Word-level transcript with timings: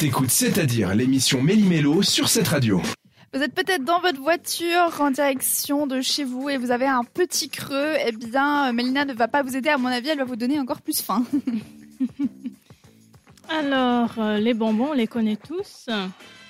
T'écoutes 0.00 0.30
C'est-à-dire 0.30 0.94
l'émission 0.94 1.42
Méli-Mélo 1.42 2.00
sur 2.00 2.30
cette 2.30 2.48
radio. 2.48 2.80
Vous 3.34 3.42
êtes 3.42 3.52
peut-être 3.54 3.84
dans 3.84 4.00
votre 4.00 4.18
voiture 4.18 4.98
en 4.98 5.10
direction 5.10 5.86
de 5.86 6.00
chez 6.00 6.24
vous 6.24 6.48
et 6.48 6.56
vous 6.56 6.70
avez 6.70 6.86
un 6.86 7.04
petit 7.04 7.50
creux. 7.50 7.92
Eh 8.06 8.12
bien, 8.12 8.72
Mélina 8.72 9.04
ne 9.04 9.12
va 9.12 9.28
pas 9.28 9.42
vous 9.42 9.56
aider. 9.56 9.68
À 9.68 9.76
mon 9.76 9.88
avis, 9.88 10.08
elle 10.08 10.16
va 10.16 10.24
vous 10.24 10.36
donner 10.36 10.58
encore 10.58 10.80
plus 10.80 11.02
faim. 11.02 11.22
Alors, 13.50 14.14
euh, 14.16 14.38
les 14.38 14.54
bonbons, 14.54 14.92
on 14.92 14.94
les 14.94 15.06
connaît 15.06 15.36
tous. 15.36 15.84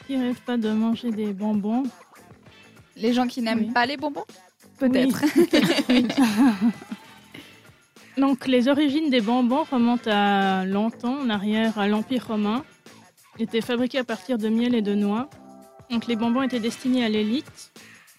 Qui 0.06 0.16
rêve 0.16 0.38
pas 0.46 0.56
de 0.56 0.70
manger 0.70 1.10
des 1.10 1.32
bonbons? 1.32 1.82
Les 2.96 3.12
gens 3.12 3.26
qui 3.26 3.42
n'aiment 3.42 3.64
Oui. 3.66 3.72
pas 3.72 3.84
les 3.84 3.96
bonbons? 3.96 4.26
Peut-être. 4.78 5.24
Oui. 5.88 6.06
Donc, 8.16 8.46
les 8.46 8.68
origines 8.68 9.10
des 9.10 9.20
bonbons 9.20 9.64
remontent 9.68 10.08
à 10.08 10.64
longtemps, 10.66 11.18
en 11.20 11.30
arrière, 11.30 11.76
à 11.80 11.88
l'Empire 11.88 12.28
romain. 12.28 12.62
Étaient 13.40 13.62
fabriqués 13.62 13.98
à 13.98 14.04
partir 14.04 14.36
de 14.38 14.48
miel 14.48 14.74
et 14.74 14.82
de 14.82 14.94
noix. 14.94 15.28
Donc, 15.90 16.06
les 16.06 16.14
bonbons 16.14 16.42
étaient 16.42 16.60
destinés 16.60 17.04
à 17.04 17.08
l'élite, 17.08 17.72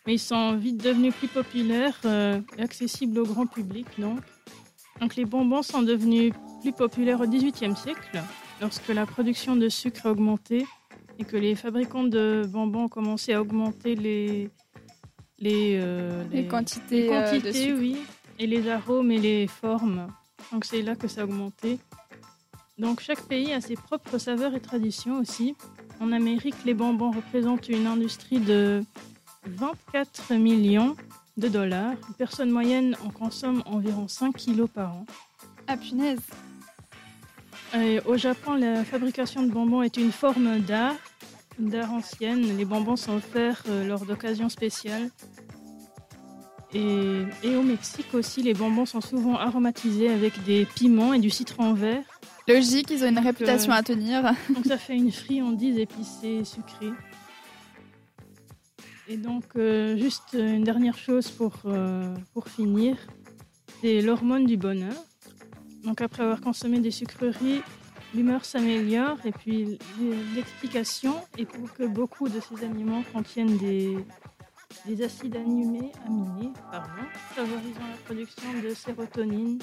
mais 0.05 0.15
ils 0.15 0.19
sont 0.19 0.55
vite 0.55 0.83
devenus 0.83 1.13
plus 1.13 1.27
populaires 1.27 1.97
euh, 2.05 2.41
et 2.57 2.63
accessibles 2.63 3.19
au 3.19 3.25
grand 3.25 3.45
public. 3.45 3.85
Donc. 3.99 4.19
donc, 4.99 5.15
les 5.15 5.25
bonbons 5.25 5.61
sont 5.61 5.83
devenus 5.83 6.33
plus 6.61 6.73
populaires 6.73 7.21
au 7.21 7.27
XVIIIe 7.27 7.75
siècle, 7.75 8.21
lorsque 8.59 8.87
la 8.89 9.05
production 9.05 9.55
de 9.55 9.69
sucre 9.69 10.07
a 10.07 10.11
augmenté 10.11 10.65
et 11.19 11.23
que 11.23 11.37
les 11.37 11.55
fabricants 11.55 12.03
de 12.03 12.43
bonbons 12.47 12.85
ont 12.85 12.89
commencé 12.89 13.33
à 13.33 13.41
augmenter 13.41 13.95
les, 13.95 14.49
les, 15.37 15.79
euh, 15.81 16.23
Les 16.31 16.47
quantités, 16.47 17.07
les 17.07 17.13
euh, 17.13 17.39
de 17.39 17.51
sucre. 17.51 17.77
oui, 17.79 17.97
et 18.39 18.47
les 18.47 18.67
arômes 18.69 19.11
et 19.11 19.19
les 19.19 19.47
formes. 19.47 20.07
Donc 20.51 20.65
c'est 20.65 20.81
là 20.81 20.95
que 20.95 21.07
ça 21.07 21.21
a 21.21 21.23
augmenté. 21.25 21.77
Donc 22.81 22.99
chaque 22.99 23.21
pays 23.21 23.53
a 23.53 23.61
ses 23.61 23.75
propres 23.75 24.17
saveurs 24.17 24.55
et 24.55 24.59
traditions 24.59 25.19
aussi. 25.19 25.55
En 25.99 26.11
Amérique, 26.11 26.55
les 26.65 26.73
bonbons 26.73 27.11
représentent 27.11 27.69
une 27.69 27.85
industrie 27.85 28.39
de 28.39 28.83
24 29.45 30.33
millions 30.33 30.95
de 31.37 31.47
dollars. 31.47 31.93
Une 32.07 32.15
personne 32.15 32.49
moyenne 32.49 32.97
en 33.05 33.11
consomme 33.11 33.61
environ 33.67 34.07
5 34.07 34.35
kilos 34.35 34.67
par 34.67 34.95
an. 34.95 35.05
Ah 35.67 35.77
punaise. 35.77 36.21
Et 37.75 37.99
au 38.07 38.17
Japon, 38.17 38.55
la 38.55 38.83
fabrication 38.83 39.43
de 39.43 39.51
bonbons 39.51 39.83
est 39.83 39.97
une 39.97 40.11
forme 40.11 40.59
d'art, 40.61 40.95
d'art 41.59 41.93
ancienne. 41.93 42.57
Les 42.57 42.65
bonbons 42.65 42.95
sont 42.95 43.13
offerts 43.13 43.61
euh, 43.69 43.87
lors 43.87 44.07
d'occasions 44.07 44.49
spéciales. 44.49 45.11
Et, 46.73 47.25
et 47.43 47.55
au 47.55 47.61
Mexique 47.61 48.11
aussi, 48.15 48.41
les 48.41 48.55
bonbons 48.55 48.87
sont 48.87 49.01
souvent 49.01 49.35
aromatisés 49.35 50.09
avec 50.09 50.43
des 50.45 50.65
piments 50.65 51.13
et 51.13 51.19
du 51.19 51.29
citron 51.29 51.73
vert. 51.73 52.03
Logique, 52.53 52.91
ils 52.91 53.03
ont 53.03 53.07
une 53.07 53.15
Donc, 53.15 53.23
réputation 53.23 53.71
euh, 53.71 53.75
à 53.75 53.83
tenir. 53.83 54.23
Donc 54.49 54.65
ça 54.65 54.77
fait 54.77 54.95
une 54.95 55.11
friandise 55.11 55.77
épicée 55.77 56.39
et 56.41 56.43
sucrée. 56.43 56.91
Et 59.07 59.17
donc, 59.17 59.43
euh, 59.55 59.97
juste 59.97 60.33
une 60.33 60.63
dernière 60.63 60.97
chose 60.97 61.29
pour, 61.29 61.53
euh, 61.65 62.15
pour 62.33 62.47
finir, 62.47 62.97
c'est 63.81 64.01
l'hormone 64.01 64.45
du 64.45 64.57
bonheur. 64.57 64.93
Donc 65.83 66.01
après 66.01 66.23
avoir 66.23 66.41
consommé 66.41 66.79
des 66.79 66.91
sucreries, 66.91 67.61
l'humeur 68.13 68.45
s'améliore 68.45 69.17
et 69.25 69.31
puis 69.31 69.79
l'explication 70.35 71.15
est 71.37 71.45
pour 71.45 71.73
que 71.73 71.83
beaucoup 71.83 72.29
de 72.29 72.39
ces 72.39 72.63
aliments 72.63 73.03
contiennent 73.13 73.57
des, 73.57 73.97
des 74.85 75.03
acides 75.03 75.35
aminés, 75.35 75.91
aminés 76.05 76.53
pardon, 76.71 77.03
favorisant 77.35 77.87
la 77.89 77.97
production 78.05 78.61
de 78.63 78.73
sérotonine, 78.73 79.59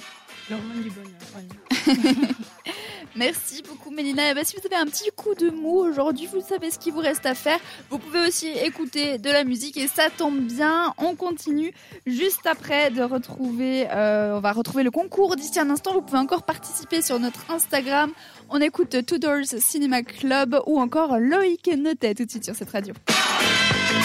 l'hormone 0.51 0.83
du 0.83 0.91
bonheur. 0.91 2.35
Merci 3.19 3.63
beaucoup 3.69 3.91
Mélina. 3.91 4.31
Eh 4.31 4.35
ben, 4.35 4.45
si 4.45 4.55
vous 4.55 4.65
avez 4.65 4.81
un 4.81 4.87
petit 4.87 5.11
coup 5.17 5.35
de 5.35 5.51
mou 5.51 5.79
aujourd'hui, 5.79 6.29
vous 6.33 6.41
savez 6.41 6.71
ce 6.71 6.79
qu'il 6.79 6.93
vous 6.93 7.01
reste 7.01 7.27
à 7.27 7.35
faire. 7.35 7.59
Vous 7.91 7.99
pouvez 7.99 8.21
aussi 8.29 8.47
écouter 8.47 9.19
de 9.19 9.29
la 9.29 9.43
musique 9.43 9.77
et 9.77 9.89
ça 9.89 10.05
tombe 10.17 10.39
bien. 10.39 10.95
On 10.99 11.17
continue 11.17 11.73
juste 12.07 12.47
après 12.47 12.91
de 12.91 13.03
retrouver, 13.03 13.89
euh, 13.91 14.37
on 14.37 14.41
va 14.41 14.53
retrouver 14.53 14.85
le 14.85 14.93
concours 14.93 15.35
d'ici 15.35 15.59
un 15.59 15.69
instant. 15.69 15.95
Vous 15.95 16.03
pouvez 16.03 16.19
encore 16.19 16.45
participer 16.45 17.03
sur 17.03 17.19
notre 17.19 17.51
Instagram. 17.51 18.13
On 18.51 18.61
écoute 18.61 19.05
Two 19.05 19.19
Doors 19.19 19.47
Cinema 19.59 20.03
Club 20.03 20.57
ou 20.67 20.79
encore 20.79 21.19
Loïc 21.19 21.69
Notet 21.77 22.15
tout 22.15 22.25
de 22.25 22.31
suite 22.31 22.45
sur 22.45 22.55
cette 22.55 22.71
radio. 22.71 22.95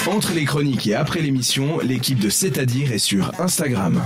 Entre 0.08 0.34
les 0.34 0.46
chroniques 0.46 0.88
et 0.88 0.96
après 0.96 1.22
l'émission, 1.22 1.80
l'équipe 1.80 2.20
de 2.20 2.30
C'est-à-dire 2.30 2.92
est 2.92 2.98
sur 2.98 3.32
Instagram. 3.40 4.02